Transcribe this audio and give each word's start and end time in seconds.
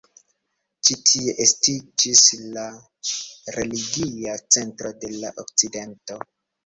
Ĉi 0.87 0.95
tie 1.09 1.35
estiĝis 1.43 2.23
la 2.55 2.65
religia 3.59 4.35
centro 4.57 4.93
de 5.05 5.13
la 5.21 5.35
okcidento. 5.45 6.19